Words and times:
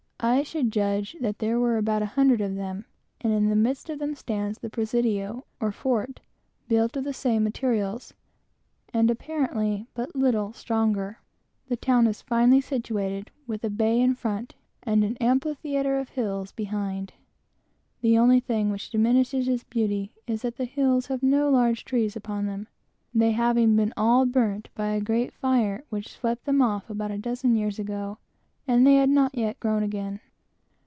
I 0.23 0.43
should 0.43 0.71
judge 0.71 1.17
that 1.19 1.39
there 1.39 1.59
were 1.59 1.77
about 1.77 2.03
an 2.03 2.09
hundred 2.09 2.41
of 2.41 2.53
them; 2.53 2.85
and 3.21 3.33
in 3.33 3.49
the 3.49 3.55
midst 3.55 3.89
of 3.89 3.97
them 3.97 4.13
stands 4.13 4.59
the 4.59 4.69
Presidio, 4.69 5.45
or 5.59 5.71
fort, 5.71 6.19
built 6.67 6.95
of 6.95 7.05
the 7.05 7.11
same 7.13 7.43
materials, 7.43 8.13
and 8.93 9.09
apparently 9.09 9.87
but 9.95 10.15
little 10.15 10.53
stronger. 10.53 11.17
The 11.69 11.75
town 11.75 12.05
is 12.05 12.17
certainly 12.17 12.39
finely 12.43 12.61
situated, 12.61 13.31
with 13.47 13.63
a 13.63 13.71
bay 13.71 13.99
in 13.99 14.13
front, 14.13 14.53
and 14.83 15.03
an 15.03 15.17
amphitheatre 15.17 15.97
of 15.97 16.09
hills 16.09 16.51
behind. 16.51 17.13
The 18.01 18.19
only 18.19 18.39
thing 18.39 18.69
which 18.69 18.91
diminishes 18.91 19.47
its 19.47 19.63
beauty 19.63 20.13
is, 20.27 20.43
that 20.43 20.57
the 20.57 20.65
hills 20.65 21.07
have 21.07 21.23
no 21.23 21.49
large 21.49 21.83
trees 21.83 22.15
upon 22.15 22.45
them, 22.45 22.67
they 23.11 23.31
having 23.31 23.75
been 23.75 23.91
all 23.97 24.27
burnt 24.27 24.69
by 24.75 24.89
a 24.89 25.01
great 25.01 25.33
fire 25.33 25.83
which 25.89 26.13
swept 26.13 26.45
them 26.45 26.61
off 26.61 26.91
about 26.91 27.09
a 27.09 27.17
dozen 27.17 27.55
years 27.55 27.77
before, 27.77 28.19
and 28.67 28.85
they 28.87 28.95
had 28.95 29.09
not 29.09 29.35
yet 29.35 29.59
grown 29.59 29.81
up 29.83 29.87
again. 29.87 30.17